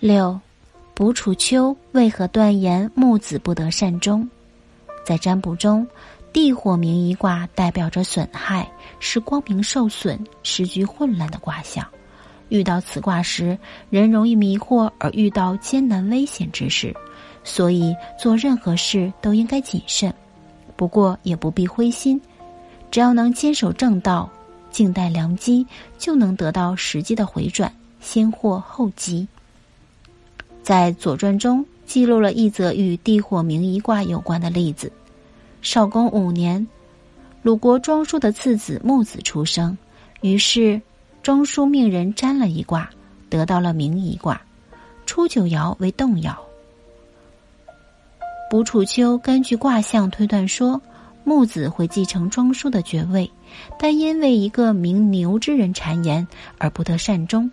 [0.00, 0.40] 六，
[0.94, 4.26] 卜楚秋为何断言木子不得善终？
[5.04, 5.86] 在占卜中，
[6.32, 8.66] 地火明夷卦代表着损害，
[8.98, 11.86] 是光明受损、时局混乱的卦象。
[12.48, 13.58] 遇到此卦时，
[13.90, 16.96] 人容易迷惑而遇到艰难危险之事，
[17.44, 20.10] 所以做任何事都应该谨慎。
[20.76, 22.18] 不过也不必灰心，
[22.90, 24.30] 只要能坚守正道，
[24.70, 25.66] 静待良机，
[25.98, 27.70] 就能得到时机的回转，
[28.00, 29.28] 先祸后吉。
[30.62, 34.92] 在《左传》中记录了一则与地火明夷卦有关的例子：
[35.62, 36.66] 少公五年，
[37.42, 39.76] 鲁国庄叔的次子木子出生，
[40.20, 40.80] 于是。
[41.22, 42.88] 庄叔命人占了一卦，
[43.28, 44.40] 得到了明夷卦，
[45.04, 46.34] 初九爻为动爻。
[48.50, 50.80] 卜楚秋根据卦象推断说，
[51.22, 53.30] 木子会继承庄叔的爵位，
[53.78, 57.50] 但因为一个名牛之人谗言而不得善终。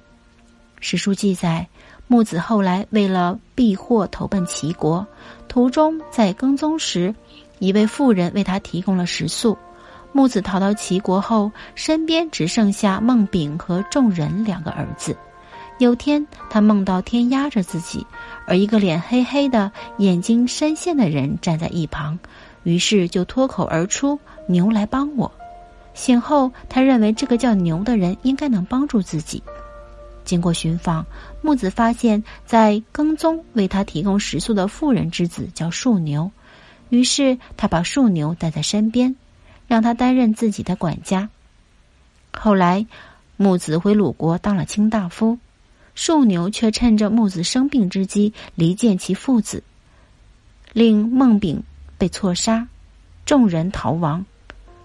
[0.79, 1.67] 史书记载，
[2.07, 5.05] 木子后来为了避祸投奔齐国，
[5.47, 7.13] 途中在耕踪时，
[7.59, 9.57] 一位妇人为他提供了食宿。
[10.13, 15.17] 木子逃到齐国后，身边只剩下孟丙和仲人两个儿子。
[15.79, 18.05] 有天，他梦到天压着自己，
[18.47, 22.17] 而一个脸黑黑的、眼睛深陷的人站在一旁，
[22.63, 25.31] 于是就脱口而出：“牛来帮我。”
[25.93, 29.43] 醒后，他认为这个叫牛的人应该能帮助自己。
[30.27, 31.03] 经过寻访，
[31.41, 36.29] 木子发现，在耕宗为他提供食宿的妇人之子叫树牛，
[36.89, 39.15] 于是他把树牛带在身边。
[39.67, 41.29] 让他担任自己的管家。
[42.31, 42.85] 后来，
[43.35, 45.37] 木子回鲁国当了卿大夫，
[45.93, 49.61] 树牛却趁着木子生病之机离间其父子，
[50.71, 51.61] 令孟丙
[51.97, 52.65] 被错杀，
[53.25, 54.25] 众人逃亡。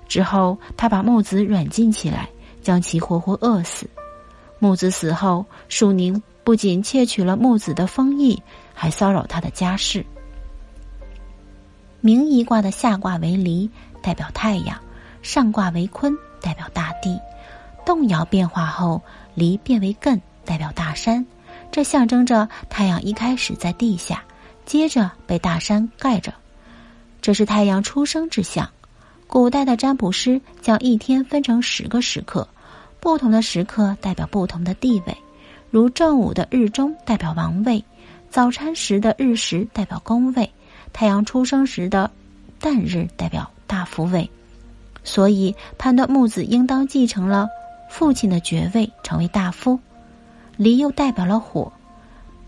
[0.09, 2.29] 之后，他把木子软禁起来，
[2.61, 3.89] 将其活活饿死。
[4.63, 8.41] 木子死后，树宁不仅窃取了木子的封邑，
[8.73, 10.07] 还骚扰他的家事。
[12.01, 13.69] 明夷卦的下卦为离。
[14.01, 14.81] 代表太阳，
[15.21, 17.19] 上卦为坤，代表大地。
[17.85, 19.03] 动摇变化后，
[19.35, 21.27] 离变为艮，代表大山。
[21.73, 24.23] 这象征着太阳一开始在地下，
[24.65, 26.33] 接着被大山盖着。
[27.21, 28.69] 这是太阳出生之象。
[29.27, 32.47] 古代的占卜师将一天分成十个时刻，
[33.03, 35.17] 不同的时刻代表不同的地位。
[35.71, 37.85] 如正午的日中代表王位，
[38.31, 40.49] 早餐时的日食代表宫位，
[40.93, 42.09] 太阳出生时的
[42.61, 43.51] 旦日代表。
[43.67, 44.31] 大夫位，
[45.03, 47.49] 所以判断木子应当继承了
[47.89, 49.81] 父亲的爵位，成为大夫。
[50.59, 51.73] 离又代表了火，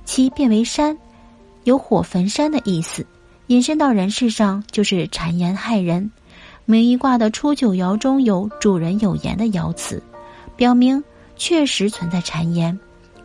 [0.04, 0.98] 其变为山，
[1.62, 3.06] 有火焚山的意思。
[3.46, 6.10] 引申到人世上，就是谗言害人。
[6.66, 10.02] 明夷卦的初九爻中有“主人有言”的爻辞，
[10.56, 11.02] 表明
[11.36, 12.78] 确实存在谗言。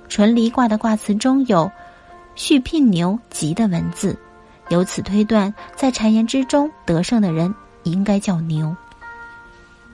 [0.07, 1.71] 纯离卦的卦辞中有
[2.35, 4.17] “续聘牛吉”的文字，
[4.69, 7.53] 由此推断，在谗言之中得胜的人。
[7.83, 8.75] 应该叫牛。